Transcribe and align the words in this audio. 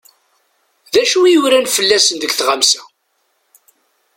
D 0.93 0.95
acu 1.01 1.19
i 1.25 1.33
uran 1.43 1.67
fell-asen 1.75 2.17
deg 2.19 2.31
tɣamsa? 2.33 2.81